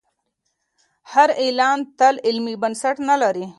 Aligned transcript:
هر 1.13 1.29
اعلان 1.43 1.77
تل 1.99 2.15
علمي 2.27 2.55
بنسټ 2.61 2.95
نه 3.09 3.15
لري. 3.21 3.45